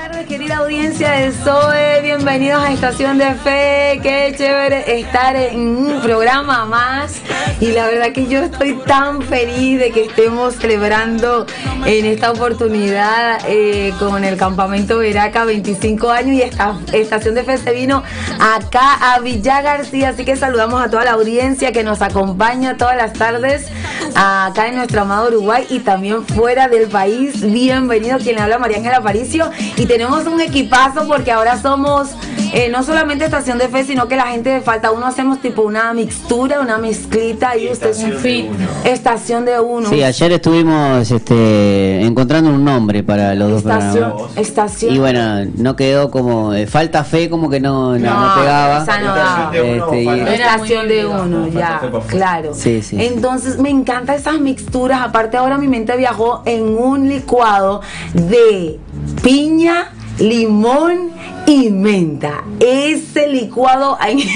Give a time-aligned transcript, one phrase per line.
[0.00, 2.00] tardes, querida audiencia de SOE.
[2.00, 4.00] Bienvenidos a Estación de Fe.
[4.02, 7.20] Qué chévere estar en un programa más.
[7.60, 11.44] Y la verdad que yo estoy tan feliz de que estemos celebrando
[11.84, 17.58] en esta oportunidad eh, con el campamento Veraca 25 años y esta Estación de Fe
[17.58, 18.02] se vino
[18.38, 20.10] acá a Villa García.
[20.10, 23.66] Así que saludamos a toda la audiencia que nos acompaña todas las tardes
[24.14, 27.42] acá en nuestro amado Uruguay y también fuera del país.
[27.42, 32.10] Bienvenido quien le habla María Ángela Aparicio y tenemos un equipazo porque ahora somos
[32.52, 35.62] eh, no solamente estación de fe, sino que la gente de falta uno hacemos tipo
[35.62, 38.46] una mixtura, una mezclita y usted es un fit.
[38.84, 39.88] Estación de uno.
[39.88, 44.36] Sí, ayer estuvimos este, encontrando un nombre para los dos Estación, programas.
[44.36, 44.94] estación.
[44.94, 48.82] Y bueno, no quedó como eh, falta fe, como que no, no, no No, pegaba.
[48.82, 49.50] esa no daba.
[49.54, 52.54] Este, y- Estación de uno, ya, claro.
[52.54, 53.04] Sí, sí, sí.
[53.04, 55.00] Entonces me encantan esas mixturas.
[55.02, 57.80] Aparte ahora mi mente viajó en un licuado
[58.14, 58.78] de
[59.22, 61.10] piña, limón
[61.46, 62.44] y menta.
[62.60, 64.28] Ese licuado ahí.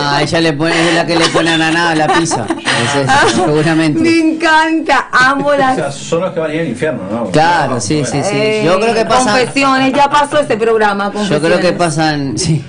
[0.00, 2.46] Ah, ella le pone, es la que le pone ananá a la pizza.
[2.48, 4.00] Es eso, seguramente.
[4.00, 7.30] me encanta, amo O sea, las son los que van a ir al infierno, ¿no?
[7.30, 8.36] Claro, sí, sí, sí.
[8.36, 9.32] eh, Yo creo que pasa.
[9.32, 11.12] confesiones, ya pasó este programa.
[11.28, 12.64] Yo creo que pasan, sí.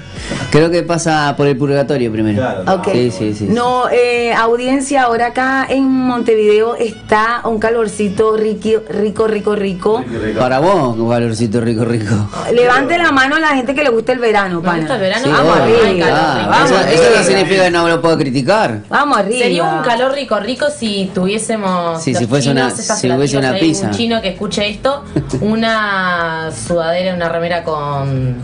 [0.52, 2.38] Creo que pasa por el purgatorio primero.
[2.42, 2.73] Claro.
[2.75, 2.89] Ok.
[2.92, 3.45] Sí, sí, sí.
[3.50, 10.03] No, eh, audiencia, ahora acá en Montevideo está un calorcito rico, rico, rico, rico.
[10.38, 12.16] Para vos, un valorcito rico, rico.
[12.53, 14.78] Levante la mano a la gente que le gusta el verano, Me pana.
[14.80, 15.26] gusta el verano.
[15.26, 17.23] Sí, vamos arriba, Ah, vamos eso, eso no arriba.
[17.23, 18.80] significa que no lo puedo criticar.
[18.89, 19.39] Vamos arriba.
[19.44, 23.38] Sería un calor rico rico si tuviésemos Sí, los si fuese chinos, una- si hubiese
[23.38, 23.86] una pizza.
[23.88, 25.04] un chino que escuche esto,
[25.42, 28.36] una sudadera, una remera con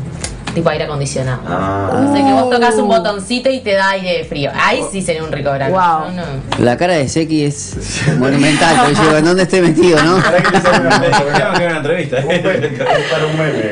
[0.56, 1.42] tipo aire acondicionado.
[1.48, 1.92] Ah.
[1.94, 4.50] O sea que vos tocas un botoncito y te da aire frío.
[4.56, 5.76] Ahí sí sería un rico verano.
[5.76, 6.12] Wow.
[6.12, 6.66] No, no.
[6.66, 10.18] La cara de Seki es monumental, pero digo, ¿en dónde estoy metido, no?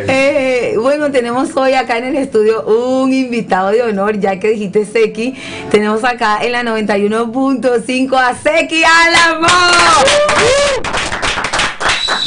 [0.07, 4.85] Eh, bueno, tenemos hoy acá en el estudio un invitado de honor, ya que dijiste
[4.85, 5.35] Seki.
[5.71, 9.47] Tenemos acá en la 91.5 a Seki Álamo.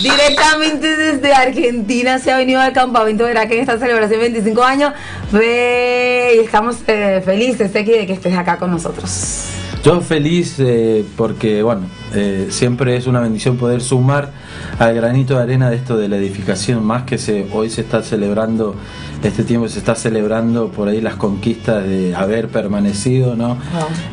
[0.02, 4.92] Directamente desde Argentina se ha venido al campamento que en esta celebración de 25 años.
[5.32, 9.44] Ve, y estamos eh, felices, de que estés acá con nosotros.
[9.84, 11.82] Yo feliz eh, porque, bueno,
[12.14, 14.30] eh, siempre es una bendición poder sumar
[14.78, 18.02] al granito de arena de esto de la edificación, más que se, hoy se está
[18.02, 18.74] celebrando,
[19.22, 23.58] este tiempo se está celebrando por ahí las conquistas de haber permanecido, ¿no?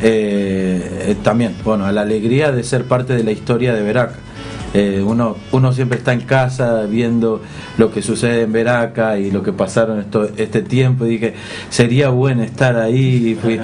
[0.01, 4.15] Eh, eh, también, bueno, a la alegría de ser parte de la historia de Veraca.
[4.73, 7.41] Eh, uno, uno siempre está en casa viendo
[7.77, 11.05] lo que sucede en Veraca y lo que pasaron esto, este tiempo.
[11.05, 11.33] Y dije,
[11.69, 13.29] sería bueno estar ahí.
[13.29, 13.59] Y fui-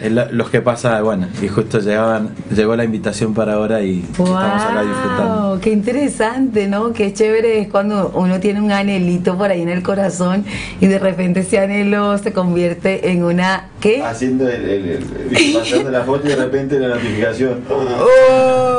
[0.00, 4.04] eh, lo- los que pasa, bueno, y justo llegaban, llegó la invitación para ahora y
[4.08, 4.30] estamos
[4.62, 5.48] acá disfrutando.
[5.48, 6.92] Wow, qué interesante, ¿no?
[6.92, 10.44] Qué chévere es cuando uno tiene un anhelito por ahí en el corazón
[10.80, 14.02] y de repente ese anhelo se convierte en una ¿qué?
[14.02, 17.60] Haciendo el, el, el- pasando la foto y de repente la notificación.
[17.70, 18.73] Oh,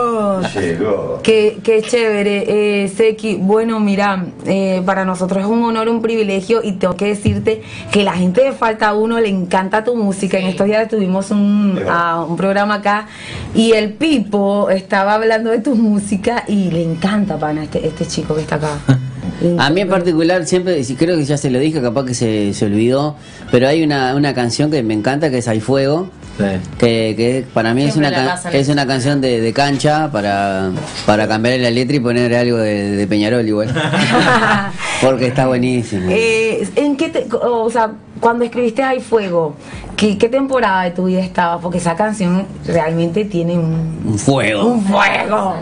[0.53, 1.19] Llegó.
[1.23, 3.35] Qué, qué chévere, eh, Seki.
[3.35, 8.03] Bueno, mira, eh, para nosotros es un honor, un privilegio y tengo que decirte que
[8.03, 10.37] la gente de Falta Uno le encanta tu música.
[10.37, 13.07] En estos días tuvimos un, ah, un programa acá
[13.53, 18.35] y el Pipo estaba hablando de tu música y le encanta, pana, este, este chico
[18.35, 18.77] que está acá.
[19.59, 22.65] A mí en particular, siempre, creo que ya se lo dije, capaz que se, se
[22.65, 23.15] olvidó,
[23.51, 26.09] pero hay una, una canción que me encanta que es Hay Fuego.
[26.37, 26.43] Sí.
[26.77, 30.69] Que, que para mí es una, es una canción de, de cancha para,
[31.05, 33.73] para cambiarle la letra y poner algo de, de Peñarol igual.
[35.01, 36.07] Porque está buenísimo.
[36.09, 39.55] Eh, ¿En qué te, o sea, cuando escribiste Hay Fuego,
[39.95, 41.59] ¿qué, qué temporada de tu vida estaba?
[41.61, 44.65] Porque esa canción realmente tiene un, Un fuego.
[44.65, 45.55] un fuego.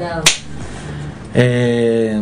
[1.35, 2.19] Eh,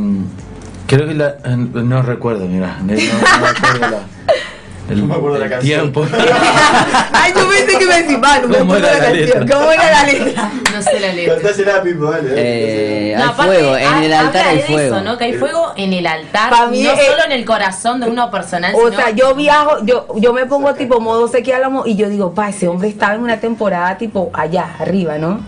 [0.88, 1.36] creo que la.
[1.56, 2.78] No recuerdo, mira.
[2.82, 4.00] No, no recuerdo la.
[4.92, 5.80] el- No me acuerdo la el canción.
[5.92, 6.06] Tiempo.
[7.14, 9.40] Ay, yo pensé que me decís, "Manu, me ¿Cómo acuerdo era la la canción.
[9.42, 9.58] letra?
[9.58, 10.52] ¿Cómo era la letra?
[10.74, 11.34] No sé la letra.
[11.36, 12.30] Cantásela, Pipo, dale.
[12.36, 14.96] Eh, No, hay aparte, fuego, en el altar hay de fuego.
[14.96, 15.18] Eso, ¿no?
[15.18, 18.74] Que hay fuego en el altar, no es- solo en el corazón de uno personal,
[18.76, 22.34] O sino sea, yo viajo, yo, yo me pongo tipo modo Álamo y yo digo,
[22.34, 25.40] pa, ese hombre estaba en una temporada tipo allá, arriba, ¿no?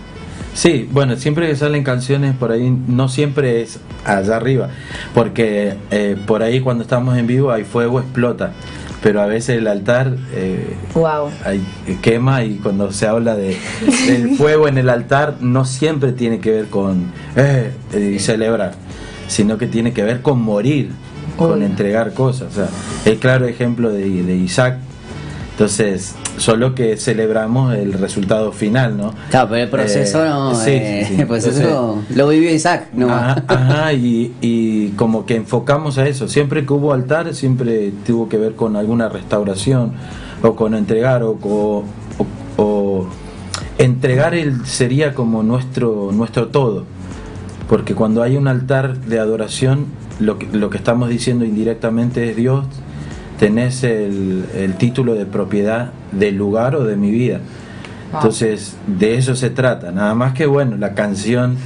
[0.54, 4.70] Sí, bueno, siempre que salen canciones por ahí, no siempre es allá arriba,
[5.16, 8.52] porque eh, por ahí cuando estamos en vivo hay fuego, explota,
[9.04, 11.30] pero a veces el altar eh, Wow.
[11.46, 11.62] hay-
[12.02, 13.58] quema y cuando se habla de,
[14.08, 18.74] del fuego en el altar no siempre tiene que ver con eh, eh, celebrar,
[19.28, 20.90] sino que tiene que ver con morir,
[21.38, 22.52] con entregar cosas.
[22.52, 22.68] O sea,
[23.12, 24.78] el claro ejemplo de, de Isaac
[25.54, 29.14] Entonces, solo que celebramos el resultado final, ¿no?
[29.30, 30.56] Claro, pero el proceso Eh, no.
[30.56, 31.22] sí, eh, sí, sí.
[31.22, 33.08] el proceso Entonces, lo vivió Isaac, no.
[33.10, 36.28] Ajá, ajá, y, y como que enfocamos a eso.
[36.28, 39.92] Siempre que hubo altar, siempre tuvo que ver con alguna restauración,
[40.42, 41.84] o con entregar, o, o-
[42.58, 43.08] o
[43.78, 46.84] entregar el, sería como nuestro, nuestro todo.
[47.70, 49.86] Porque cuando hay un altar de adoración,
[50.20, 52.66] lo que, lo que estamos diciendo indirectamente es Dios,
[53.48, 57.40] tenés el, el título de propiedad del lugar o de mi vida.
[58.14, 59.92] Entonces, de eso se trata.
[59.92, 61.58] Nada más que bueno, la canción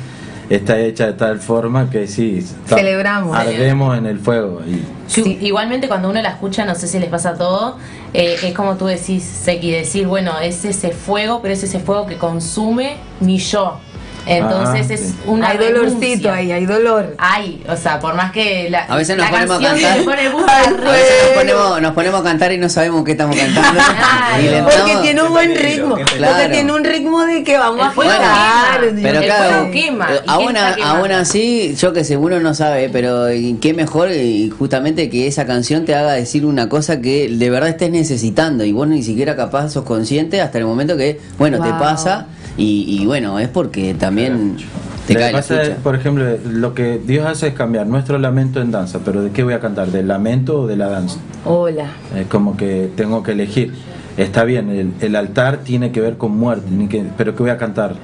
[0.50, 3.36] está hecha de tal forma que sí, está- Celebramos.
[3.36, 4.62] ardemos en el fuego.
[4.66, 7.78] Y, Sí, Igualmente cuando uno la escucha, no sé si les pasa a todo,
[8.14, 12.06] eh, es como tú decís, Seki, decir, bueno, es ese fuego, pero es ese fuego
[12.08, 13.80] que consume mi yo.
[14.28, 15.16] Entonces Ah, es sí.
[15.26, 17.16] una hay dolorcito ahí, hay dolor.
[17.18, 20.04] Hay, o sea, por más que la, A veces nos la ponemos a cantar.
[20.04, 23.36] pone Ay, A veces nos ponemos, nos ponemos a cantar y no sabemos qué estamos
[23.38, 23.82] cantando.
[23.98, 24.42] Claro.
[24.44, 25.96] y le Porque tiene un buen ritmo.
[25.96, 26.34] Claro.
[26.36, 28.82] Porque tiene un ritmo de que vamos El a jugar.
[28.82, 29.02] quema.
[29.02, 33.32] Pero claro, eh, ¿Y quién aún, aún así, yo que sé, uno no sabe, pero
[33.32, 37.50] y qué mejor y justamente que esa canción te haga decir una cosa que de
[37.50, 41.62] verdad estés necesitando y vos ni siquiera capaz sos consciente hasta el momento que, bueno,
[41.64, 42.28] te pasa
[42.58, 44.58] y, y bueno, es porque también
[45.06, 48.18] te Lo que cae la es, por ejemplo, lo que Dios hace es cambiar nuestro
[48.18, 49.88] lamento en danza, pero ¿de qué voy a cantar?
[49.92, 51.18] ¿Del lamento o de la danza?
[51.46, 51.92] Hola.
[52.16, 53.74] Es como que tengo que elegir.
[54.18, 57.52] Está bien, el, el altar tiene que ver con muerte, ni que- pero ¿qué voy
[57.52, 57.96] a cantar?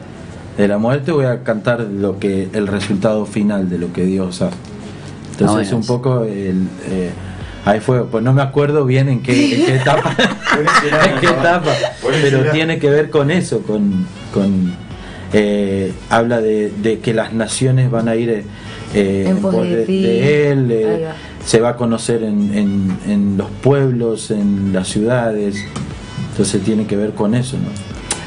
[0.57, 4.05] ¿De la muerte o voy a cantar lo que el resultado final de lo que
[4.05, 4.55] Dios hace?
[5.31, 6.67] Entonces Ah, bueno, un poco el...
[6.87, 7.09] eh,
[7.65, 10.15] ahí fue, pues no me acuerdo bien en qué, en qué etapa,
[11.13, 11.71] en qué etapa,
[12.21, 14.05] pero tiene que ver con eso, con...
[14.33, 14.75] con
[15.35, 18.43] eh, habla de, de que las naciones van a ir eh,
[18.93, 21.15] eh, En pos de él, eh, va.
[21.43, 25.55] se va a conocer en, en, en los pueblos, en las ciudades,
[26.29, 27.63] entonces tiene que ver con eso, ¿no?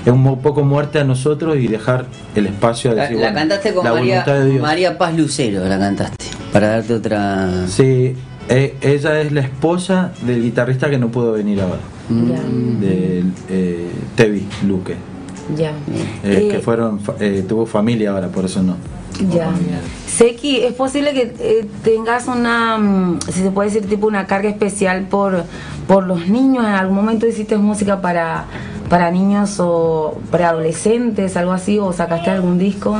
[0.04, 3.22] Es un mo- poco muerte a nosotros y dejar el espacio a La, decir, la
[3.30, 4.62] bueno, cantaste con la María, voluntad de Dios.
[4.62, 7.48] María Paz Lucero, la cantaste, para darte otra...
[7.68, 8.16] Sí,
[8.48, 13.90] eh, ella es la esposa del guitarrista que no pudo venir ahora, Mm, del eh,
[14.14, 14.94] Tevi Luque,
[15.56, 15.70] Ya.
[15.70, 15.74] eh,
[16.24, 18.76] Eh, que fueron, fa- eh, tuvo familia ahora, por eso no.
[19.34, 19.50] Ya.
[20.06, 24.48] Seki, es posible que eh, tengas una, mm, si se puede decir, tipo una carga
[24.50, 25.42] especial por,
[25.88, 26.64] por los niños.
[26.64, 28.44] ¿En algún momento hiciste música para,
[28.90, 31.78] para niños o preadolescentes, algo así?
[31.78, 32.96] ¿O sacaste algún disco?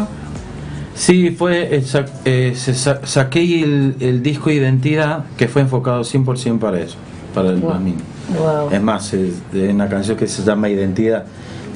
[0.96, 6.02] Sí, fue, eh, sa- eh, se sa- saqué el, el disco Identidad que fue enfocado
[6.02, 6.96] 100% para eso,
[7.34, 7.70] para el- Wow.
[7.72, 8.02] los niños.
[8.38, 8.70] Wow.
[8.72, 11.25] Es más, es una canción que se llama Identidad.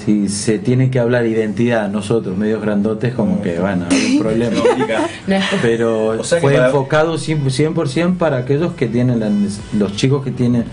[0.05, 4.57] Si se tiene que hablar identidad nosotros, medios grandotes, como que, bueno, hay un problema.
[5.63, 9.31] Pero O sea que fue para- enfocado 100%, 100% para aquellos que tienen, la
[9.79, 10.65] los chicos que tienen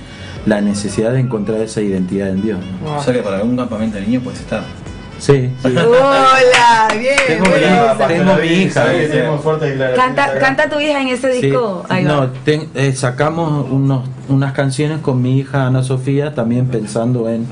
[0.46, 2.60] la necesidad de encontrar esa identidad en Dios.
[2.82, 2.98] ¿no?
[2.98, 4.64] O sea que para algún campamento de niños puedes estar.
[5.20, 5.76] Sí, sí.
[5.76, 7.16] Hola, bien.
[7.28, 7.60] Tengo bien.
[7.62, 8.74] mi hija, tengo mi hija.
[8.84, 11.84] ¿Sabes que tenemos fuertes declaraciones Canta, canta tu hija en ese Sí, disco.
[11.90, 12.12] Ahí va.
[12.12, 17.48] no, ten- eh, sacamos unos, unas canciones con mi hija Ana Sofía, también pensando en,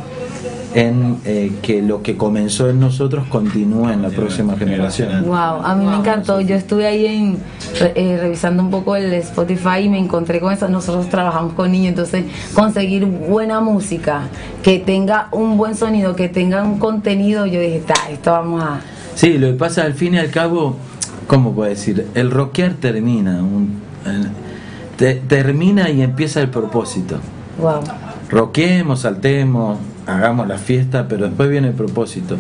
[0.76, 5.24] en eh, que lo que comenzó en nosotros continúe en la próxima generación.
[5.26, 6.42] Wow, a mí me encantó.
[6.42, 7.38] Yo estuve ahí en,
[7.80, 10.68] eh, revisando un poco el Spotify y me encontré con eso.
[10.68, 14.24] Nosotros trabajamos con niños, entonces conseguir buena música,
[14.64, 18.82] que tenga un buen sonido, que tenga un contenido, yo dije, "Ta, esto vamos a.
[19.16, 20.76] Sí, lo que pasa al fin y al cabo,
[21.28, 22.06] ¿cómo puedo decir?
[22.16, 24.28] El rockear termina, un- el-
[24.98, 27.16] te- termina y empieza el propósito.
[27.62, 27.80] Wow.
[28.30, 32.38] Roquemos, saltemos, hagamos la fiesta, pero después viene el propósito.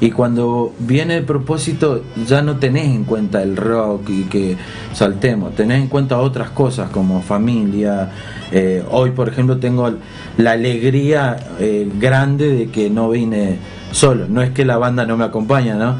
[0.00, 4.56] Y cuando viene el propósito, ya no tenés en cuenta el rock y que
[4.92, 8.10] saltemos, tenés en cuenta otras cosas como familia.
[8.50, 9.92] Eh, hoy, por ejemplo, tengo
[10.38, 13.58] la alegría eh, grande de que no vine
[13.92, 14.26] solo.
[14.28, 15.98] No es que la banda no me acompaña, ¿no?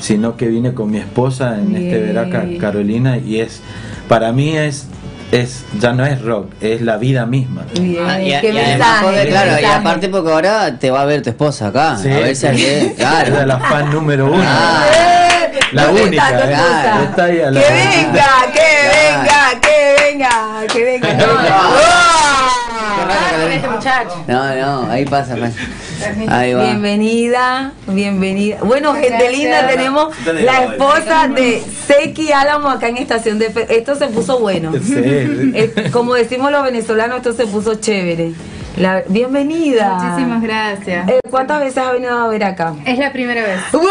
[0.00, 3.62] Sino que vine con mi esposa en este veraca, Carolina, y es,
[4.08, 4.88] para mí es,
[5.40, 7.62] es, ya no es rock, es la vida misma.
[7.78, 11.04] Bien, Ah, y, a- qué y mensaje, claro, y aparte porque ahora te va a
[11.04, 11.96] ver tu esposa acá.
[12.00, 12.10] Sí.
[12.10, 13.46] A ver si alguien- Era claro.
[13.46, 14.44] la fan número uno.
[14.46, 14.84] Ah.
[14.92, 17.04] Eh, La ¿dónde única, está eh.
[17.04, 21.12] Está ahí a la- Que venga, que venga, que venga, que venga.
[21.14, 21.26] No,
[23.44, 23.50] no.
[23.50, 24.24] Con este muchacho.
[24.26, 25.36] No, no, ahí pasa.
[25.36, 25.56] pasa.
[26.28, 26.64] Ahí va.
[26.64, 28.58] Bienvenida, bienvenida.
[28.62, 33.66] Bueno, gente linda, tenemos la esposa de Seki Álamo acá en Estación de Fe.
[33.76, 34.72] Esto se puso bueno.
[35.92, 38.32] Como decimos los venezolanos, esto se puso chévere.
[38.76, 39.94] La, bienvenida.
[39.94, 41.08] Muchísimas gracias.
[41.08, 42.74] Eh, ¿Cuántas veces has venido a ver acá?
[42.84, 43.60] Es la primera vez.
[43.72, 43.82] ¡Wow!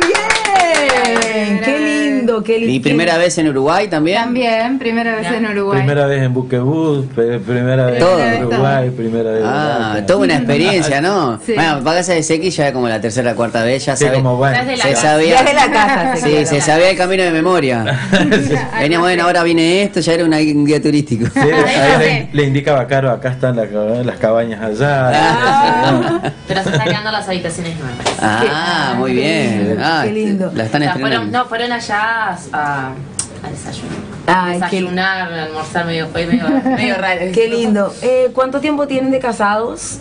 [0.00, 0.53] ¡Bien!
[0.74, 2.72] Bien, qué lindo, qué lindo.
[2.74, 4.16] ¿Y primera vez en Uruguay también?
[4.22, 5.78] También, primera vez en Uruguay.
[5.80, 8.18] Primera vez en Buquebus, primera vez Todo.
[8.24, 10.06] en Uruguay, primera vez en Ah, Uruguay.
[10.06, 11.40] toda una experiencia, ¿no?
[11.44, 11.52] Sí.
[11.54, 14.36] Bueno, para casa de Seki ya como la tercera o cuarta vez, ya Sí, como
[14.36, 14.56] bueno.
[14.56, 15.00] La Se casa.
[15.02, 15.34] sabía.
[15.34, 16.16] Ya es de la casa.
[16.16, 17.84] Sí, se sabía el camino de memoria.
[18.80, 21.26] Venía, bueno, ahora viene esto, ya era una- un guía turístico.
[21.32, 25.10] Sí, ahí le, le indicaba Caro, acá están las, las cabañas allá.
[25.14, 26.20] Ah.
[26.46, 27.98] Pero se están quedando las habitaciones nuevas.
[28.20, 29.78] Ah, muy bien.
[29.80, 30.52] Ah, Qué lindo.
[30.54, 31.38] La están O sea, fueron, estrenando.
[31.38, 32.92] no, fueron allá a, a,
[33.42, 33.98] a desayunar.
[34.26, 37.20] Ay, qué- desayunar, almorzar medio, fue medio, medio raro.
[37.32, 37.92] Qué lindo.
[38.02, 39.98] Eh, ¿Cuánto tiempo tienen de casados?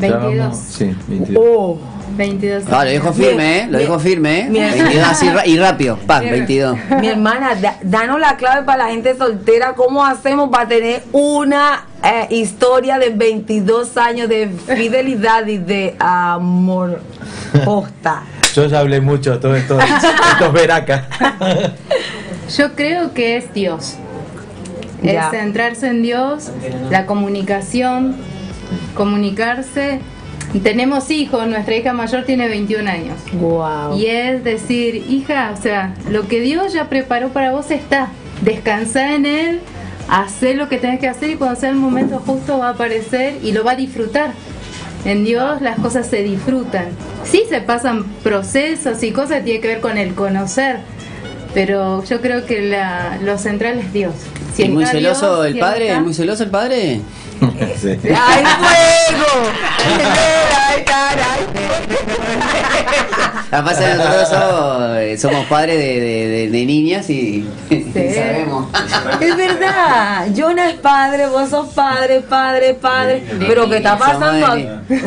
[0.00, 0.38] Ya 22.
[0.38, 1.44] vamos- Sí, 22.
[1.46, 1.78] Oh.
[2.16, 2.64] 22.
[2.70, 3.62] Ah, lo dijo firme, ¿eh?
[3.66, 3.80] Lo Bien.
[3.90, 4.46] dijo firme, ¿eh?
[4.50, 4.70] Bien.
[4.72, 5.96] 22 así ra- y rápido.
[6.06, 6.76] Pa, 22.
[7.00, 9.74] Mi hermana, da- danos la clave para la gente soltera.
[9.74, 17.00] ¿Cómo hacemos para tener una eh, historia de 22 años de fidelidad y de amor
[17.64, 18.22] posta?
[18.54, 21.04] Yo ya hablé mucho, todo esto, estos veracas.
[22.56, 23.94] Yo creo que es Dios.
[25.02, 25.26] Ya.
[25.26, 26.50] Es centrarse en Dios,
[26.90, 28.16] la comunicación,
[28.94, 30.00] comunicarse.
[30.62, 33.16] Tenemos hijos, nuestra hija mayor tiene 21 años.
[33.34, 33.96] Wow.
[33.96, 38.08] Y es decir, hija, o sea, lo que Dios ya preparó para vos está.
[38.42, 39.60] Descansa en Él,
[40.08, 43.36] hacer lo que tenés que hacer y cuando sea el momento justo va a aparecer
[43.42, 44.32] y lo va a disfrutar.
[45.04, 46.86] En Dios las cosas se disfrutan.
[47.24, 50.78] Sí se pasan procesos y cosas que tienen que ver con el conocer,
[51.54, 54.14] pero yo creo que la, lo central es Dios.
[54.54, 55.86] Si ¿Es muy celoso Dios, el si padre?
[55.86, 57.00] está- ¿Es muy celoso el padre?
[57.80, 57.98] Sí.
[58.14, 59.48] ¡Ay, fuego!
[60.68, 61.46] ¡Ay, caray!
[63.50, 67.82] La pasa que nosotros somos, eh, somos padres de, de- de- de niñas y, y
[68.14, 68.68] sabemos.
[69.20, 73.24] Es verdad, Jonah es padre, vos sos padre, padre, padre.
[73.40, 74.52] Pero ¿qué está pasando?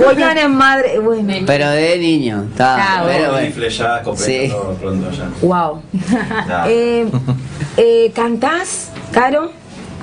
[0.08, 1.00] Oyan es madre.
[1.00, 3.04] Bueno, Pero de niño, está.
[3.06, 3.48] Pero bueno.
[3.48, 4.50] rifle ya, compré Sí.
[4.52, 5.30] todo pronto ya.
[5.42, 5.82] wow.
[6.68, 7.06] Eh,
[7.78, 9.52] eh, ¿Cantás, Caro?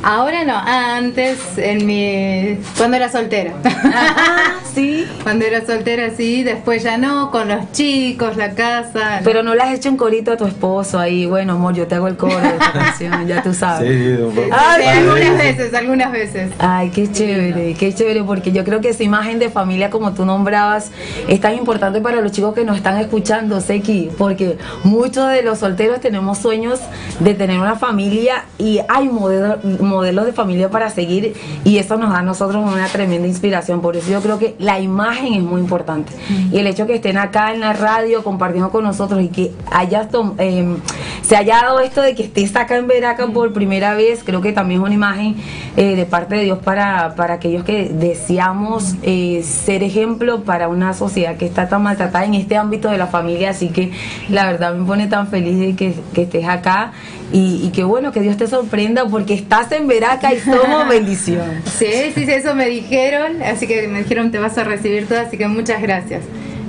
[0.03, 3.53] Ahora no, antes, en mi cuando era soltera.
[3.65, 5.07] Ah, sí.
[5.23, 9.21] Cuando era soltera sí, después ya no, con los chicos, la casa.
[9.25, 11.27] Pero no le has hecho un corito a tu esposo ahí.
[11.27, 14.21] Bueno, amor, yo te hago el coro de esta canción, ya tú Sí, sabes.
[14.21, 14.49] un poco.
[14.53, 16.51] Ay, Sí, algunas veces, algunas veces.
[16.59, 20.25] Ay, qué chévere, qué chévere, porque yo creo que esa imagen de familia, como tú
[20.25, 20.91] nombrabas,
[21.29, 25.59] es tan importante para los chicos que nos están escuchando, Seki, porque muchos de los
[25.59, 26.81] solteros tenemos sueños
[27.19, 29.59] de tener una familia y hay modelos,
[29.91, 33.81] modelos de familia para seguir y eso nos da a nosotros una tremenda inspiración.
[33.81, 36.13] Por eso yo creo que la imagen es muy importante.
[36.53, 40.09] Y el hecho que estén acá en la radio compartiendo con nosotros y que hayas
[40.39, 40.77] em,
[41.23, 44.53] se haya dado esto de que estés acá en Veraca por primera vez, creo que
[44.53, 45.37] también es una imagen
[45.77, 50.95] eh, de parte de Dios para, para aquellos que deseamos eh, ser ejemplo para una
[50.95, 53.51] sociedad que está tan maltratada en este ámbito de la familia.
[53.51, 53.93] Así que
[54.29, 56.93] la verdad me pone tan feliz de que, que estés acá
[57.33, 61.63] y, y que bueno, que Dios te sorprenda porque estás en Veraca y somos bendición.
[61.65, 65.21] Sí, sí, sí, eso me dijeron, así que me dijeron te vas a recibir todo,
[65.21, 66.23] así que muchas gracias.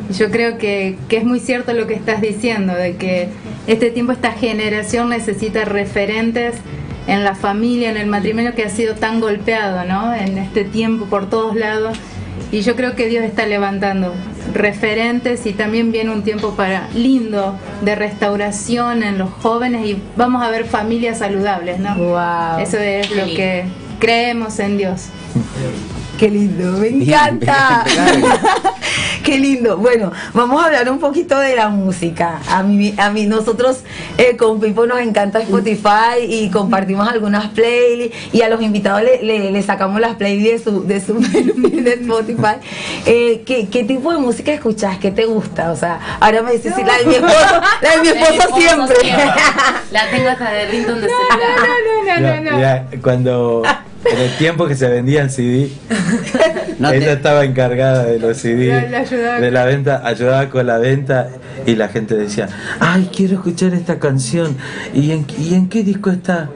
[0.09, 3.29] Y yo creo que, que es muy cierto lo que estás diciendo, de que
[3.67, 6.55] este tiempo, esta generación necesita referentes
[7.07, 10.13] en la familia, en el matrimonio que ha sido tan golpeado, ¿no?
[10.13, 11.97] En este tiempo por todos lados.
[12.51, 14.13] Y yo creo que Dios está levantando
[14.53, 20.43] referentes y también viene un tiempo para lindo de restauración en los jóvenes y vamos
[20.43, 21.95] a ver familias saludables, ¿no?
[21.95, 22.59] Wow.
[22.59, 23.37] Eso es Qué lo lindo.
[23.37, 23.63] que
[23.99, 25.05] creemos en Dios.
[26.17, 27.85] Qué lindo, me Bien, encanta.
[29.23, 29.77] Qué lindo.
[29.77, 32.39] Bueno, vamos a hablar un poquito de la música.
[32.49, 33.81] A mí, a mí nosotros
[34.17, 39.21] eh, con Pipo nos encanta Spotify y compartimos algunas playlists y a los invitados le,
[39.23, 41.13] le- le sacamos las playlists de su, de su
[41.83, 42.55] de Spotify.
[43.05, 44.97] Eh, ¿qué, qué tipo de música escuchas?
[44.97, 45.71] ¿Qué te gusta?
[45.71, 48.31] O sea, ahora me dices, sí, la de mi esposo, la de mi La de
[48.31, 49.11] mi esposo siempre.
[49.91, 51.39] La tengo hasta de ringtone de celular.
[52.07, 52.59] No, no, no, no.
[52.59, 53.63] Ya- ya cuando
[54.05, 55.69] en el tiempo que se vendía el CD,
[56.79, 58.71] No ella te- estaba encargada de los CD,
[59.39, 61.29] de la venta, ayudaba con la venta
[61.65, 64.57] y la gente decía, ay, quiero escuchar esta canción.
[64.93, 66.49] ¿Y en, y en qué disco está?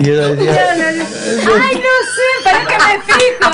[0.00, 3.50] Y ella decía, Ay, no sé, para que me fijo.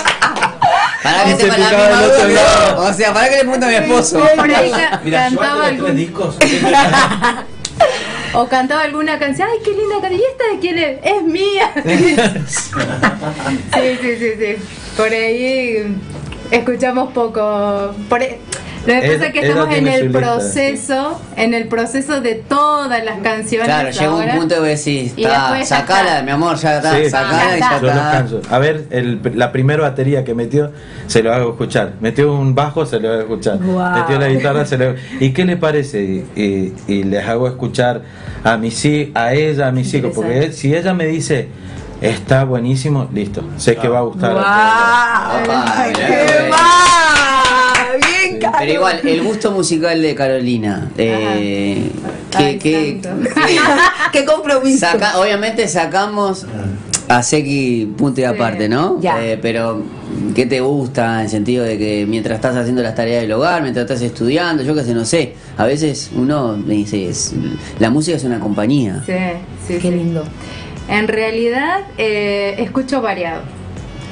[1.02, 2.82] Para que se la misma otro lado.
[2.88, 4.22] O sea, para que le pregunte a mi esposo.
[5.04, 6.37] Mira, los tres algún, discos.
[8.35, 9.49] o cantaba alguna canción.
[9.50, 10.20] Ay, qué linda canción.
[10.20, 10.99] ¿Y esta de quién es?
[11.02, 11.73] Es mía.
[13.75, 14.56] Sí, sí, sí, sí.
[14.97, 15.97] Por ahí
[16.50, 17.94] escuchamos poco.
[18.08, 18.38] Por ahí-
[18.95, 23.04] Lo que pasa es que estamos en el lista, proceso, en el proceso de todas
[23.04, 23.66] las canciones.
[23.66, 26.23] Claro, llega un punto que decís, Y está, sacala, está.
[26.23, 28.26] mi amor, ya está, Sí, sacala y ya está.
[28.26, 28.40] Yo.
[28.50, 30.73] A ver, el- la primera batería que metió,
[31.07, 31.92] se lo hago escuchar.
[32.00, 33.59] Metió un bajo, se lo hago escuchar.
[33.61, 34.95] Metió la guitarra, se lo hago.
[35.21, 36.02] ¿Y qué le parece?
[36.02, 38.02] Y, y- y les hago escuchar
[38.42, 38.78] a mis
[39.14, 40.12] a ella, a mis hijos.
[40.14, 41.49] Porque si ella me dice,
[42.00, 43.42] está buenísimo, listo.
[43.59, 44.30] Sé que va a gustar.
[44.30, 45.45] a ¡Guau!
[45.45, 46.57] Opa, ¡Qué mirá.
[46.57, 48.38] va!
[48.59, 51.90] Pero igual, el gusto musical de Carolina, eh,
[52.31, 53.31] que, Ay, que- santo.
[54.12, 54.78] ¡Qué compromiso!
[54.81, 56.47] saca- obviamente sacamos
[57.09, 58.28] a Seki punto y Sí.
[58.28, 59.00] aparte, ¿no?
[59.00, 59.23] Ya.
[59.25, 59.83] Eh, pero,
[60.35, 63.62] ¿qué te gusta en el sentido de que mientras estás haciendo las tareas del hogar,
[63.62, 67.33] mientras estás estudiando, yo qué sé, no sé, a veces uno me dice, es-
[67.78, 69.02] la música es una compañía.
[69.07, 69.12] Sí,
[69.67, 69.90] sí, Qué sí.
[69.90, 70.25] lindo.
[70.90, 73.40] En realidad, eh, escucho variado.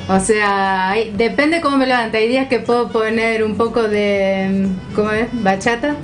[0.08, 2.18] O sea, hay- depende cómo me levante.
[2.18, 4.68] Hay días que puedo poner un poco de.
[4.94, 5.26] ¿Cómo es?
[5.32, 5.96] ¿Bachata?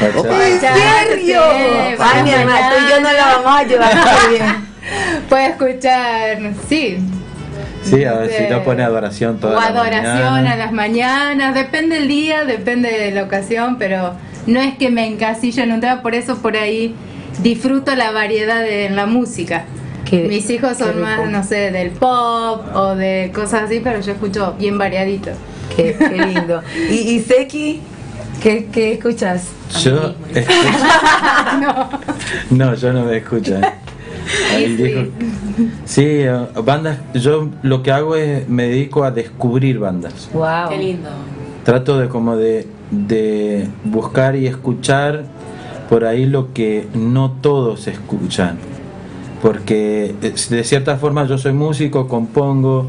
[0.00, 0.48] Bachata.
[0.48, 1.40] ¿En serio?
[1.52, 3.94] Sí, Ay, mi hermana, tú y yo no la vamos a llevar
[4.28, 4.66] muy bien.
[5.28, 6.98] Puedo escuchar, sí.
[7.84, 10.52] Sí, a ver si no pone adoración toda O la adoración mañana.
[10.52, 14.14] a las mañanas, depende del día, depende de la ocasión, pero
[14.46, 16.94] no es que me encasillo en un tema, por eso por ahí
[17.42, 19.64] disfruto la variedad de en la música.
[20.22, 21.30] Mis hijos son más, rico.
[21.30, 25.30] no sé, del pop o de cosas así, pero yo escucho bien variadito.
[25.76, 26.62] Qué, qué lindo.
[26.90, 27.80] ¿Y, y Seki?
[28.42, 29.48] ¿Qué, qué escuchas?
[29.82, 31.88] Yo escucho-
[32.50, 33.56] no, yo no me escucho.
[34.54, 35.12] Ahí
[35.84, 36.98] Sí, eh, bandas.
[37.14, 40.28] Yo lo que hago es me dedico a descubrir bandas.
[40.32, 40.68] Wow.
[40.70, 41.10] Qué lindo.
[41.64, 45.24] Trato de como de, de buscar y escuchar
[45.88, 48.58] por ahí lo que no todos escuchan.
[49.44, 52.86] Porque eh, de cierta forma yo soy músico, compongo,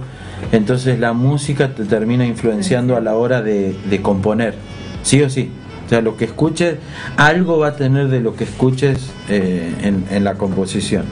[0.54, 4.56] entonces la música te termina influenciando a la hora de, de componer,
[5.04, 5.52] sí o sí.
[5.86, 6.78] O sea, lo que escuches,
[7.18, 11.04] algo va a tener de lo que escuches eh, en, en la composición.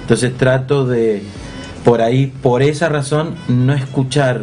[0.00, 1.22] Entonces trato de,
[1.84, 4.40] por ahí, por esa razón, no escuchar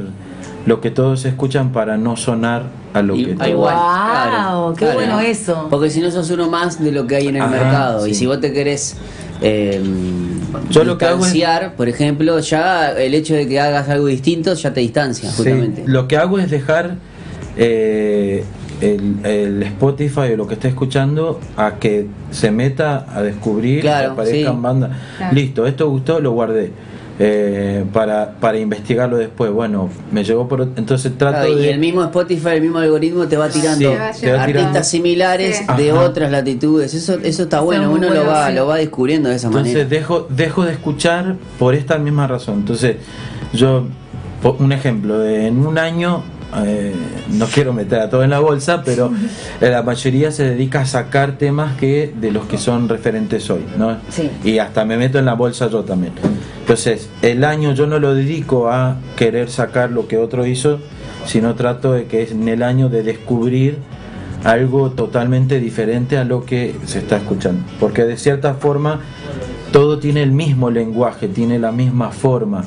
[0.68, 4.94] lo que todos escuchan para no sonar a lo Y- que todos- igual, claro, qué
[4.94, 5.66] bueno eso.
[5.72, 8.06] Porque si no sos uno más de lo que hay en el Ajá, mercado.
[8.06, 8.96] Y si vos te querés
[9.42, 9.82] eh,
[10.70, 14.08] Yo lo que hago es- distanciar, por ejemplo, ya el hecho de que hagas algo
[14.08, 15.84] distinto ya te distancia, Sí, justamente.
[15.86, 16.96] lo que hago es dejar
[17.58, 18.44] eh,
[18.82, 24.10] el, el Spotify o lo que esté escuchando a que se meta a descubrir, Claro,
[24.16, 24.60] que aparezcan sí.
[24.62, 24.92] bandas.
[25.18, 25.36] Claro.
[25.36, 26.72] Listo, esto gustó, lo guardé.
[27.20, 29.52] Eh, para, para investigarlo después.
[29.52, 30.62] Bueno, me llegó por.
[30.76, 31.72] Entonces trato Claro, y de.
[31.72, 34.60] el mismo Spotify, el mismo algoritmo te va tirando Sí, te va tirando.
[34.62, 35.66] artistas similares Sí.
[35.84, 36.00] de Ajá.
[36.02, 36.94] otras latitudes.
[36.94, 38.56] Eso, eso está bueno, uno lo va, sí.
[38.56, 39.90] lo va descubriendo de esa Entonces manera.
[39.90, 42.56] dejo, dejo de escuchar por esta misma razón.
[42.60, 42.98] Entonces,
[43.54, 43.86] yo,
[44.60, 46.24] un ejemplo, de en un año,
[46.66, 46.94] eh,
[47.32, 49.12] no quiero meter a todo en la bolsa, pero
[49.62, 53.64] eh, la mayoría se dedica a sacar temas que de los que son referentes hoy,
[53.78, 53.98] ¿no?
[54.10, 54.30] Sí.
[54.44, 56.14] Y hasta me meto en la bolsa yo también.
[56.64, 60.80] Entonces, el año yo no lo dedico a querer sacar lo que otro hizo,
[61.26, 63.80] sino trato de que es en el año de descubrir
[64.46, 67.66] algo totalmente diferente a lo que se está escuchando.
[67.82, 69.02] Porque de cierta forma
[69.74, 72.64] todo tiene el mismo lenguaje, tiene la misma forma,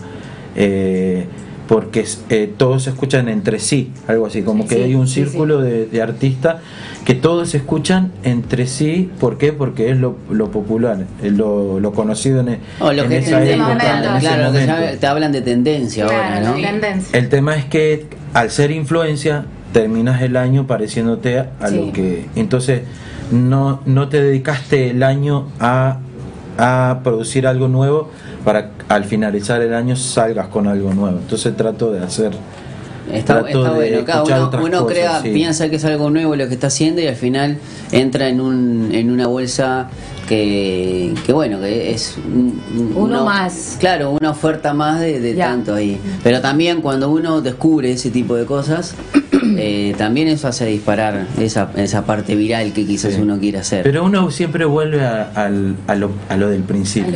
[0.54, 1.26] eh,
[1.68, 5.14] porque eh, todos se escuchan entre sí, algo así, como que Sí, hay un sí,
[5.24, 6.56] círculo de, de artistas
[7.04, 9.52] que todos se escuchan entre sí, ¿por qué?
[9.52, 13.40] Porque es lo, lo popular, es lo, lo conocido en, O lo en que esa
[13.40, 13.86] te, época, momento.
[14.10, 16.54] en ese claro, lo que te hablan de tendencia ahora, ¿no?
[16.54, 17.18] tendencia.
[17.18, 21.76] El tema es que al ser influencia terminas el año pareciéndote a, a Sí.
[21.86, 22.82] lo que entonces
[23.32, 25.98] no no te dedicaste el año a
[26.58, 28.10] a producir algo nuevo
[28.46, 31.18] para al finalizar el año salgas con algo nuevo.
[31.18, 32.30] Entonces trato de hacer
[33.12, 35.30] Está, trato está de bueno, escuchar uno, cosas, crea, sí.
[35.30, 37.58] piensa que es algo nuevo lo que está haciendo y al final
[37.92, 39.88] entra en un en una bolsa
[40.28, 43.76] que, que bueno, que es un- un- Uno una- más.
[43.80, 45.98] Claro, una oferta más de, tanto ahí.
[46.22, 48.94] Pero también cuando uno descubre ese tipo de cosas,
[49.56, 53.20] eh, también eso hace disparar esa, esa parte viral que quizás Sí.
[53.20, 53.82] uno quiera hacer.
[53.84, 57.12] Pero uno siempre vuelve a, al- a lo, a lo del principio.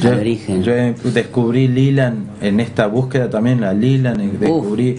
[0.00, 0.62] Yo, Al origen.
[0.62, 0.72] yo
[1.12, 4.96] descubrí Lilan en esta búsqueda también, la Lilan, eh, descubrí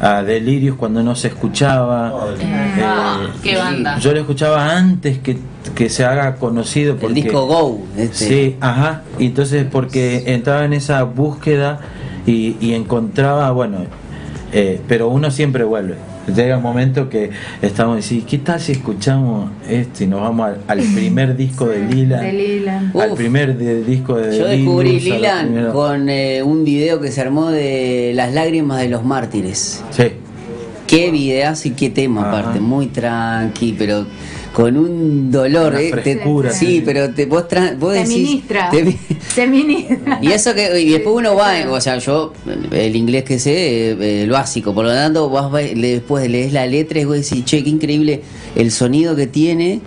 [0.00, 2.12] a Delirios cuando no se escuchaba.
[2.40, 3.98] Eh, Ah, qué banda.
[3.98, 5.36] Yo lo escuchaba antes que,
[5.74, 6.92] que se haga conocido.
[6.92, 7.80] el Porque, disco Go.
[7.96, 8.14] Este.
[8.28, 9.02] Sí, ajá.
[9.18, 11.80] Y entonces porque entraba en esa búsqueda
[12.26, 13.78] y, y encontraba, bueno,
[14.52, 15.96] eh, pero uno siempre vuelve.
[16.34, 17.30] Llega un momento que
[17.62, 21.78] estamos diciendo, ¿qué tal si escuchamos esto y nos vamos al, al primer disco de
[21.86, 22.20] Lila?
[22.20, 22.92] De Lila.
[23.00, 26.64] Al primer de- disco de Yo descubrí Delirious, a la Lilan primera- con eh, un
[26.64, 29.82] video que se armó de las lágrimas de los mártires.
[29.90, 30.04] Sí.
[30.86, 32.38] Qué videazo y qué tema Ajá.
[32.38, 34.06] aparte, muy tranqui, pero
[34.52, 35.90] con un dolor, Una ¿eh?
[35.90, 36.82] Frescura, sí, sí.
[36.84, 38.08] pero te, vos, tra- vos decís...
[38.08, 38.70] ministra.
[39.34, 40.18] te- ministra.
[40.22, 42.32] y eso que y después uno va, o sea, yo
[42.72, 46.52] el inglés que sé, eh, el básico, por lo tanto, vos va- le- después lees
[46.52, 48.22] la letra y vos decís, che, qué increíble
[48.56, 49.80] el sonido que tiene,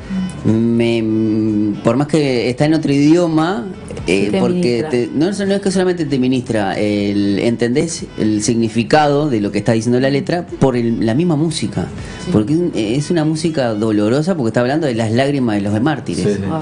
[0.46, 3.68] me, por más que está en otro idioma,
[4.08, 8.42] eh, te porque te- no, es- no es que solamente te ministra, el, entendés el
[8.44, 11.88] significado de lo que está diciendo la letra por el- la misma música,
[12.32, 15.82] porque es un- es una música dolorosa porque está hablando de las lágrimas de los
[15.82, 16.24] mártires.
[16.26, 16.42] Sí, sí.
[16.48, 16.62] Wow.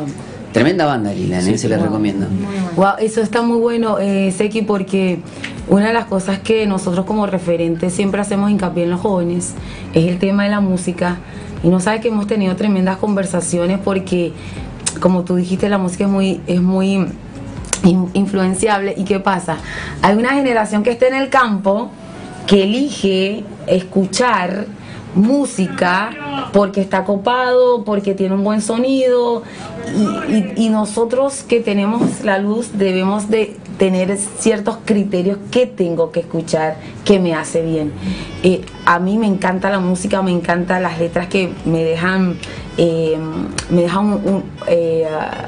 [0.52, 1.58] Tremenda banda, Lila, ¿eh?
[1.60, 2.26] se la recomiendo.
[2.76, 5.20] Wow, eso está muy bueno, eh, Seki, porque
[5.68, 9.54] una de las cosas que nosotros como referentes siempre hacemos hincapié en los jóvenes
[9.94, 11.20] es el tema de la música.
[11.62, 14.32] Y no sabes que hemos tenido tremendas conversaciones porque,
[15.00, 16.94] como tú dijiste, la música es muy, es muy
[17.84, 18.94] in- influenciable.
[18.98, 19.58] ¿Y qué pasa?
[20.02, 21.90] Hay una generación que está en el campo
[22.48, 24.66] que elige escuchar
[25.16, 26.12] música
[26.54, 29.44] porque está copado, porque tiene un buen sonido
[30.56, 36.78] y nosotros que tenemos la luz debemos de tener ciertos criterios que tengo que escuchar
[37.06, 37.92] que me hace bien.
[38.44, 42.36] Eh, a mí me encanta la música, me encantan las letras que me dejan,
[42.82, 43.18] eh,
[43.70, 45.06] me dejan un, eh,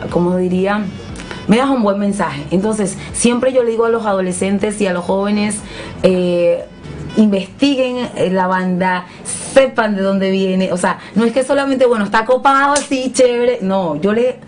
[0.09, 0.83] ¿cómo diría?
[1.47, 2.43] me das un buen mensaje.
[2.51, 5.59] Entonces, siempre yo le digo a los adolescentes y a los jóvenes,
[6.03, 6.65] eh,
[7.17, 9.05] investiguen eh, la banda,
[9.53, 10.71] sepan de dónde viene.
[10.71, 13.59] O sea, no es que solamente, bueno, está copado así, chévere.
[13.61, 14.39] No, yo le...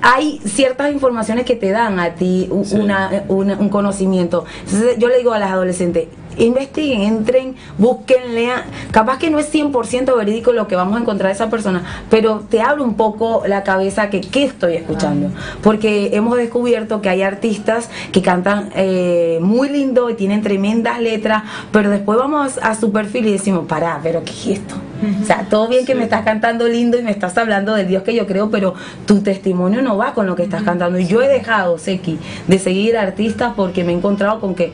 [0.00, 2.76] Hay ciertas informaciones que te dan a ti Sí.
[2.76, 4.44] una, un conocimiento.
[4.64, 6.08] Entonces, yo le digo a las adolescentes,
[6.38, 8.62] investiguen, entren, busquen, lean.
[8.90, 12.40] Capaz que no es 100% verídico lo que vamos a encontrar de esa persona, pero
[12.48, 15.30] te abre un poco la cabeza que qué estoy escuchando.
[15.62, 21.44] Porque hemos descubierto que hay artistas que cantan eh, muy lindo y tienen tremendas letras,
[21.70, 24.74] pero después vamos a su perfil y decimos, pará, pero ¿qué es esto?
[25.22, 28.02] O sea, todo bien que me estás cantando lindo y me estás hablando del Dios
[28.02, 28.74] que yo creo, pero
[29.06, 30.98] tu testimonio no va con lo que estás cantando.
[30.98, 34.72] Y yo he dejado, Seki, de seguir artistas porque me he encontrado con que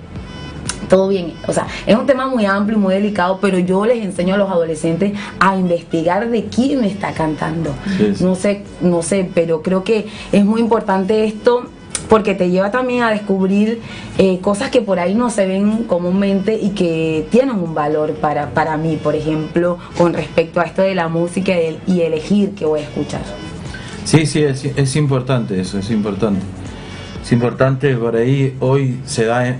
[0.88, 1.34] todo bien.
[1.46, 4.38] O sea, es un tema muy amplio y muy delicado, pero yo les enseño a
[4.38, 7.74] los adolescentes a investigar de quién me está cantando.
[7.96, 8.14] Sí.
[8.20, 11.70] No sé, no sé, pero creo que es muy importante esto
[12.08, 13.80] porque te lleva también a descubrir
[14.16, 18.50] eh, cosas que por ahí no se ven comúnmente y que tienen un valor para,
[18.50, 22.50] para mí, por ejemplo, con respecto a esto de la música y, el- y elegir
[22.54, 23.20] qué voy a escuchar.
[24.04, 26.40] Sí, sí, es, es importante eso, es importante.
[27.22, 29.56] Es importante, por ahí hoy se da, eh,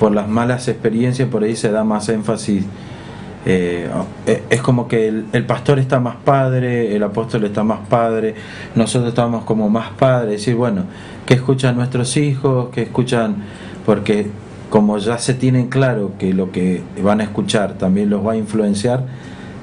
[0.00, 2.64] por las malas experiencias, por ahí se da más énfasis.
[3.46, 3.88] Eh,
[4.26, 8.34] eh, es como que el, pastor está más padre, el apóstol está más padre,
[8.74, 10.84] nosotros estamos como más padres, decir, bueno,
[11.26, 13.36] que escuchan nuestros hijos, que escuchan,
[13.84, 14.28] porque
[14.70, 18.36] como ya se tienen claro que lo que van a escuchar también los va a
[18.36, 19.04] influenciar,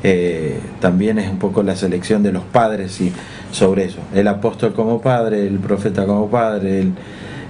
[0.04, 3.12] eh, también es un poco la selección de los padres y
[3.52, 4.00] sobre eso.
[4.14, 6.88] El apóstol como padre, el profeta como padre,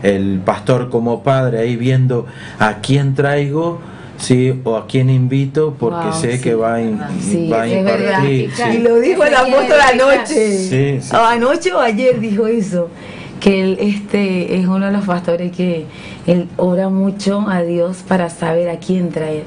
[0.01, 2.25] el pastor como padre, ahí viendo
[2.57, 3.79] a quién traigo,
[4.21, 6.41] sí, o a quién invito, porque Wow, sé sí.
[6.43, 8.23] que va a, in- Sí, va a es verdad.
[8.23, 8.51] impartir.
[8.55, 8.63] sí.
[8.75, 10.57] Y lo dijo el apóstol anoche.
[10.57, 11.15] Sí, sí.
[11.15, 12.89] O anoche o ayer dijo eso.
[13.41, 15.85] Que él este, es uno de los pastores que
[16.27, 19.45] él ora mucho a Dios para saber a quién traer.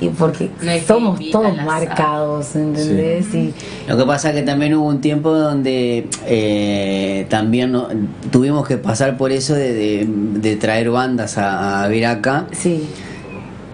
[0.00, 3.34] Y porque No somos todos marcados, ¿entendés?
[3.34, 3.52] Y
[3.88, 7.88] Lo que pasa es que también hubo un tiempo donde eh, también no-
[8.30, 12.88] tuvimos que pasar por eso de, de- de traer bandas a, a ver acá, sí,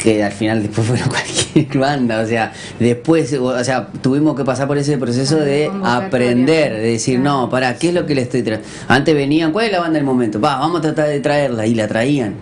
[0.05, 1.09] que al final después fueron
[1.55, 5.71] cualquier banda, o sea, después, o sea, tuvimos que pasar por ese proceso Ah, de
[5.83, 7.41] aprender, de decir, Claro.
[7.43, 8.69] no, para, ¿qué es lo que le estoy trayendo?
[8.87, 10.39] Antes venían, ¿cuál es la banda del momento?
[10.41, 12.35] Va, vamos a tratar de traerla, y la traían.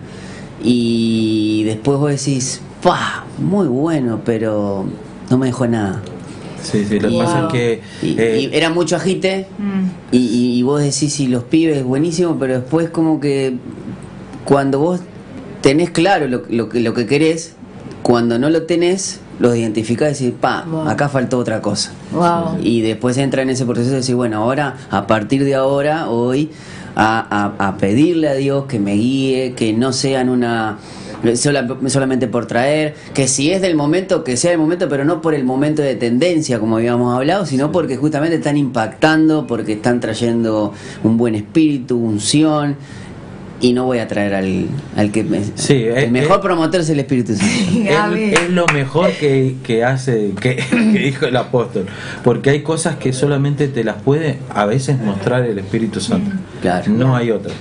[0.61, 4.85] Y después vos decís, pa, muy bueno, pero
[5.29, 6.01] no me dejó nada.
[6.61, 7.81] Sí, sí, lo que pasa es que...
[8.01, 9.83] Y, eh, y era mucho agite Mm.
[10.11, 13.55] y, y- y vos decís, si los pibes, buenísimo, pero después como que
[14.45, 15.01] cuando vos
[15.63, 17.53] tenés claro lo, lo, que- lo que querés,
[18.03, 20.87] cuando no lo tenés, los identificás y decís, pa, Wow.
[20.89, 21.91] acá faltó otra cosa.
[22.11, 22.57] wow.
[22.61, 26.51] Y después entra en ese proceso de decir, bueno, ahora, a partir de ahora, hoy,
[26.95, 30.77] a, a- a pedirle a Dios que me guíe, que no sean una
[31.35, 35.21] sola- solamente por traer, que si es del momento, que sea el momento, pero no
[35.21, 40.01] por el momento de tendencia, como habíamos hablado, sino porque justamente están impactando, porque están
[40.01, 40.73] trayendo
[41.03, 42.75] un buen espíritu, unción.
[43.63, 44.65] Y no voy a traer al,
[44.97, 48.15] al que me- Sí, el es- mejor es- promotor es el Espíritu Santo.
[48.15, 51.85] Es, lo mejor que, que hace, que, que dijo el apóstol.
[52.25, 56.29] Porque hay cosas que solamente te las puede a veces mostrar el Espíritu Santo.
[56.61, 56.91] Claro.
[56.91, 57.53] No hay otra.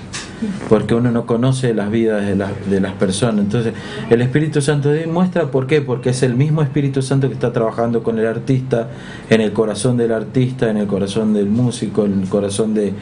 [0.68, 3.44] porque uno no conoce las vidas de, las de las personas.
[3.44, 3.72] Entonces,
[4.10, 8.02] el Espíritu Santo muestra por qué, porque es el mismo Espíritu Santo que está trabajando
[8.02, 8.88] con el artista,
[9.30, 12.92] en el corazón del artista, en el corazón del músico, en el corazón de...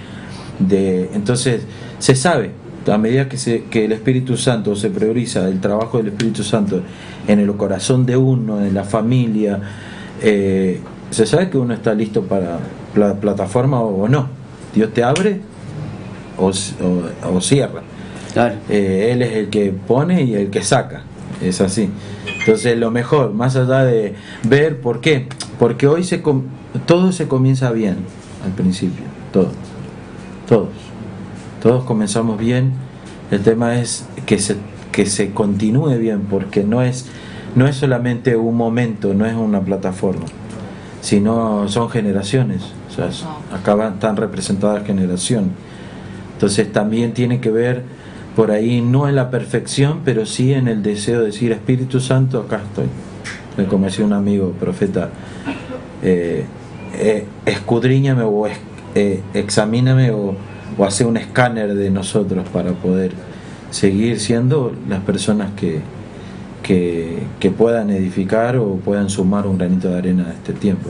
[0.59, 1.63] de entonces,
[1.99, 2.51] se sabe,
[2.91, 6.83] a medida que, se, que el Espíritu Santo se prioriza el trabajo del Espíritu Santo
[7.29, 9.61] en el corazón de uno, en la familia,
[10.23, 12.59] eh, se sabe que uno está listo para
[12.95, 14.29] la plataforma o, no.
[14.75, 15.41] Dios te abre
[16.39, 17.83] o, o- o cierra.
[18.33, 18.55] Claro.
[18.69, 21.03] Eh, él es el que pone y el que saca.
[21.43, 21.89] Es así.
[22.41, 24.15] Entonces lo mejor, más allá de
[24.49, 25.27] ver por qué,
[25.59, 26.45] porque hoy se com-
[26.87, 27.97] todo se comienza bien
[28.45, 29.49] al principio, todo,
[30.49, 30.69] todos,
[31.63, 32.73] todos comenzamos bien.
[33.31, 34.57] El tema es que se
[34.93, 37.07] que se continúe bien, porque no es
[37.55, 40.25] no es solamente un momento, no es una plataforma,
[41.01, 42.63] sino son generaciones.
[42.89, 43.09] O sea,
[43.57, 45.51] acá van- están representadas generaciones.
[46.35, 47.83] Entonces también tiene que ver
[48.37, 52.41] por ahí, no en la perfección, pero sí en el deseo de decir, Espíritu Santo,
[52.41, 52.87] acá estoy.
[53.57, 55.11] Me como decía un amigo profeta,
[56.03, 56.45] eh,
[56.95, 58.59] eh, escudriñame o es-
[58.95, 60.35] eh, examíname o,
[60.79, 63.13] o hace un escáner de nosotros para poder
[63.71, 65.81] seguir siendo las personas que,
[66.63, 70.89] que, puedan edificar o puedan sumar un granito de arena a este tiempo.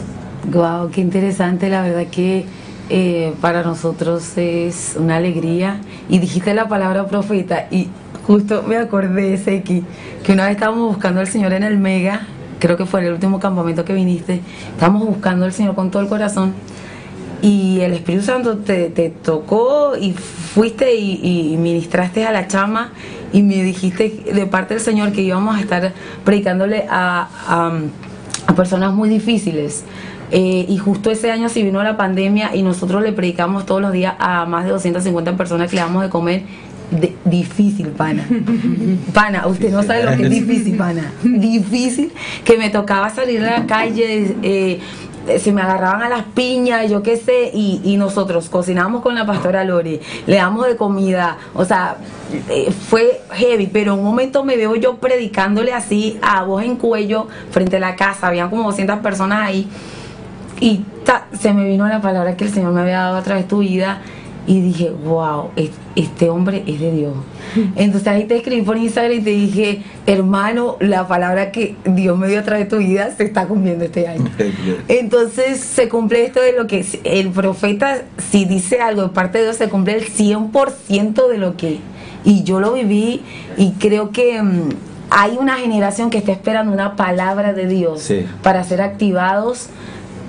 [0.53, 2.45] Wow, qué interesante, la verdad que
[2.93, 5.81] eh, para nosotros es una alegría.
[6.09, 7.89] Y dijiste la palabra profeta y
[8.27, 9.85] justo me acordé, Seki,
[10.25, 12.27] que una vez estábamos buscando al Señor en el Mega,
[12.59, 14.41] creo que fue el último campamento que viniste,
[14.73, 16.53] estábamos buscando al Señor con todo el corazón
[17.43, 22.93] y el Espíritu Santo te, te tocó y fuiste y, y ministraste a la chama
[23.33, 25.93] y me dijiste de parte del Señor que íbamos a estar
[26.25, 27.73] predicándole a, a,
[28.47, 29.85] a personas muy difíciles.
[30.33, 33.93] Eh, y justo ese año sí vino la pandemia y nosotros le predicamos todos los
[33.93, 36.43] días a más de 250 personas que le damos de comer.
[36.91, 38.27] De- difícil, pana.
[39.15, 41.13] Pana, usted no sabe lo que es difícil, pana.
[41.23, 42.13] Difícil
[42.45, 44.81] que me tocaba salir a la calle, eh,
[45.39, 49.27] se me agarraban a las piñas, yo qué sé, y, y nosotros cocinamos con la
[49.27, 51.97] pastora Lore, le damos de comida, o sea,
[52.49, 56.77] eh, fue heavy, pero en un momento me veo yo predicándole así a voz en
[56.77, 59.69] cuello frente a la casa, habían como 200 personas ahí,
[60.61, 63.45] y ta, se me vino la palabra que el Señor me había dado a través
[63.45, 64.01] de tu vida
[64.47, 67.15] y dije, wow, es- este hombre es de Dios.
[67.77, 72.29] Entonces ahí te escribí por Instagram y te dije, hermano, la palabra que Dios me
[72.29, 74.31] dio a través de tu vida se está cumpliendo este año.
[74.89, 79.45] Entonces se cumple esto de lo que el profeta, si dice algo de parte de
[79.45, 81.79] Dios, se cumple el 100% de lo que...
[82.25, 83.23] Y yo lo viví
[83.57, 84.69] y creo que mm,
[85.11, 88.27] hay una generación que está esperando una palabra de Dios Sí.
[88.43, 89.69] para ser activados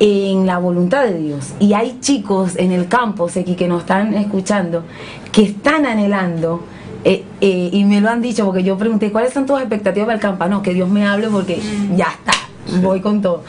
[0.04, 1.54] en la voluntad de Dios.
[1.60, 4.84] Y hay chicos en el campo, Seki, que nos están escuchando,
[5.32, 6.64] que están anhelando,
[7.04, 10.16] eh, eh, y me lo han dicho, porque yo pregunté, ¿cuáles son tus expectativas para
[10.16, 10.48] el campo?
[10.48, 11.62] No, que Dios me hable porque
[11.96, 12.34] ya está,
[12.82, 13.44] voy con todo.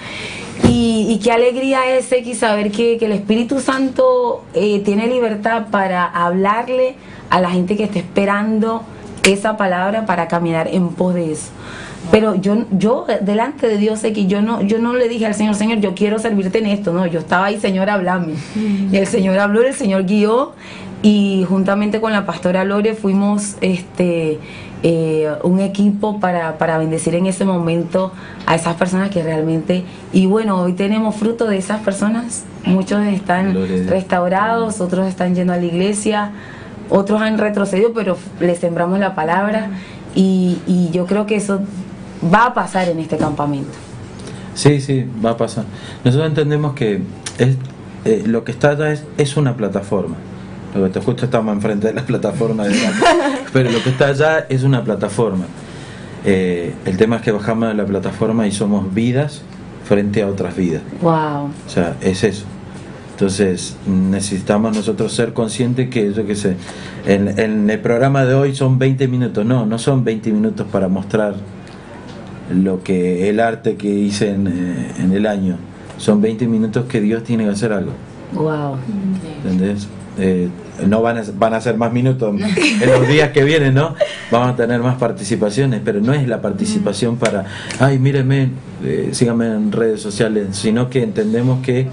[0.69, 5.69] Y, y qué alegría es, Seki, saber que, que el Espíritu Santo eh, tiene libertad
[5.71, 6.97] para hablarle
[7.31, 8.83] a la gente que está esperando
[9.23, 11.51] esa palabra para caminar en pos de eso.
[12.11, 15.35] Pero yo, yo delante de Dios sé que yo no, yo no le dije al
[15.35, 18.35] Señor, Señor, yo quiero servirte en esto, no, yo estaba ahí, Señor, hablame.
[18.91, 20.53] Y el Señor habló, el Señor guió
[21.03, 24.39] y juntamente con la pastora Lore fuimos este
[24.85, 28.13] eh, un equipo para, para bendecir en ese momento
[28.47, 33.55] a esas personas que realmente, y bueno, hoy tenemos fruto de esas personas, muchos están
[33.89, 36.33] restaurados, otros están yendo a la iglesia,
[36.91, 39.71] otros han retrocedido, pero les sembramos la palabra.
[40.15, 41.61] Y, y yo creo que eso
[42.33, 43.73] va a pasar en este campamento.
[44.55, 45.65] Sí, sí, va a pasar.
[46.05, 47.03] Nosotros entendemos que
[47.39, 47.57] es,
[48.05, 50.17] eh, lo que está allá es, es una plataforma.
[50.75, 52.75] Lo que justo estamos enfrente de la plataforma de
[53.53, 55.45] pero lo que está allá es una plataforma.
[56.25, 59.43] Eh, el tema es que bajamos de la plataforma y somos vidas
[59.85, 60.83] frente a otras vidas.
[61.03, 61.51] Wow.
[61.67, 62.45] O sea, es eso.
[63.13, 66.57] Entonces, necesitamos nosotros ser conscientes que, yo qué sé,
[67.07, 69.45] en, en el programa de hoy son 20 minutos.
[69.45, 71.35] No, no son 20 minutos para mostrar
[72.51, 75.57] lo que el arte que hice en, eh, en el año.
[75.99, 77.93] Son 20 minutos que Dios tiene que hacer algo.
[78.35, 78.77] Wow.
[79.45, 79.87] ¿Entendés?
[80.19, 80.49] Eh,
[80.87, 83.95] no van a, van a ser más minutos en los días que vienen, ¿no?
[84.31, 87.45] Vamos a tener más participaciones, pero no es la participación para,
[87.79, 88.51] ay, mírenme,
[88.85, 91.87] eh, síganme en redes sociales, sino que entendemos que,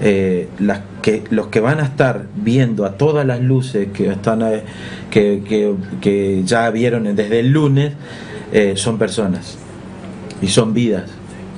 [0.00, 4.40] eh, las que los que van a estar viendo a todas las luces que están
[5.10, 7.92] que, que, que ya vieron desde el lunes,
[8.52, 9.58] eh, son personas
[10.42, 11.04] y son vidas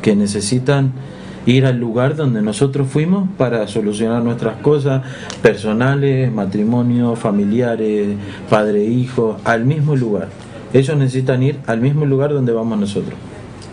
[0.01, 0.93] que necesitan
[1.47, 5.03] ir al lugar donde nosotros fuimos para solucionar nuestras cosas
[5.43, 8.17] personales, matrimonio, familiares,
[8.49, 10.29] padre, hijo, al mismo lugar.
[10.73, 13.15] Ellos necesitan ir al mismo lugar donde vamos nosotros.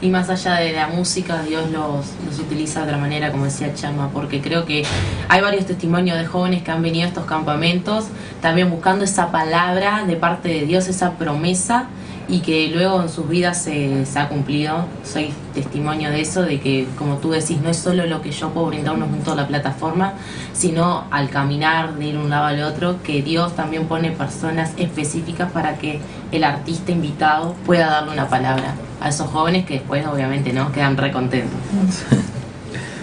[0.01, 3.73] Y más allá de la música, Dios los, los utiliza de otra manera, como decía
[3.73, 4.83] Chama, porque creo que
[5.27, 8.05] hay varios testimonios de jóvenes que han venido a estos campamentos,
[8.41, 11.87] también buscando esa palabra de parte de Dios, esa promesa,
[12.29, 14.85] y que luego en sus vidas se, se ha cumplido.
[15.03, 18.49] Soy testimonio de eso, de que, como tú decís, no es solo lo que yo
[18.49, 20.13] puedo brindar unos junto a la plataforma,
[20.53, 25.51] sino al caminar de ir un lado al otro, que Dios también pone personas específicas
[25.51, 25.99] para que
[26.31, 30.97] el artista invitado pueda darle una palabra a esos jóvenes que después obviamente no quedan
[30.97, 31.59] recontentos.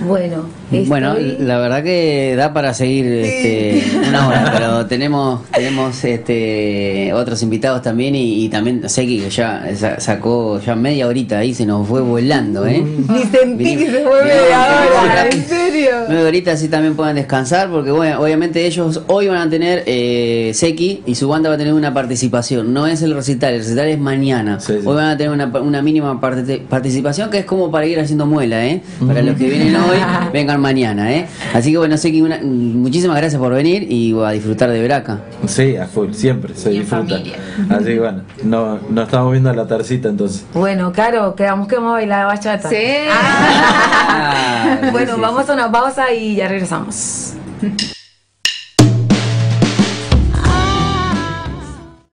[0.06, 0.44] Bueno,
[0.86, 7.42] Bueno, la verdad que da para seguir este, una hora, pero tenemos tenemos este otros
[7.42, 11.64] invitados también y, y también Seki que ya sa- sacó ya media horita ahí, se
[11.66, 12.82] nos fue volando, ¿eh?
[12.82, 15.90] Ni sentí que se fue media hora, en serio.
[16.08, 20.50] Nueve horitas así también pueden descansar porque bueno, obviamente ellos hoy van a tener eh,
[20.54, 22.72] Seki y su banda va a tener una participación.
[22.72, 24.58] No es el recital, el recital es mañana.
[24.60, 24.86] Sí, sí.
[24.86, 28.26] Hoy van a tener una, una mínima parte- participación que es como para ir haciendo
[28.26, 28.80] muela, ¿eh?
[29.06, 29.98] Para los que vienen hoy,
[30.32, 31.26] vengan mañana, ¿eh?
[31.54, 35.20] Así que bueno, Seki, una- muchísimas gracias por venir y a disfrutar de Veraca.
[35.46, 37.14] Sí, a full, siempre se Y disfruta.
[37.16, 37.36] familia.
[37.70, 40.44] Así que bueno, no, no estamos viendo la tercita entonces.
[40.54, 42.68] Bueno, Caro, quedamos que vamos a bailar bachata.
[42.68, 42.76] Sí.
[43.10, 47.34] Ah, bueno, sí, vamos a una pausa y ya regresamos.